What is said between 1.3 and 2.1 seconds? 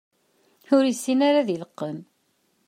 ad ileqqem.